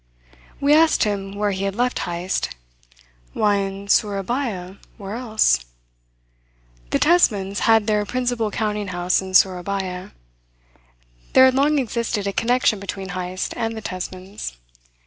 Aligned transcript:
We 0.59 0.73
asked 0.73 1.03
him 1.03 1.35
where 1.35 1.51
he 1.51 1.65
had 1.65 1.75
left 1.75 1.99
Heyst. 2.07 2.55
"Why, 3.33 3.57
in 3.57 3.87
Sourabaya 3.87 4.79
where 4.97 5.13
else?" 5.13 5.63
The 6.89 6.97
Tesmans 6.97 7.59
had 7.69 7.85
their 7.85 8.03
principal 8.05 8.49
counting 8.49 8.87
house 8.87 9.21
in 9.21 9.35
Sourabaya. 9.35 10.13
There 11.33 11.45
had 11.45 11.53
long 11.53 11.77
existed 11.77 12.25
a 12.25 12.33
connection 12.33 12.79
between 12.79 13.09
Heyst 13.09 13.53
and 13.55 13.77
the 13.77 13.81
Tesmans. 13.83 14.53